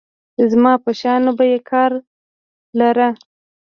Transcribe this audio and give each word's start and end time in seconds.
زما 0.51 0.73
په 0.83 0.89
شيانو 0.99 1.31
به 1.37 1.45
يې 1.51 1.59
کار 1.71 1.91
لاره. 2.79 3.09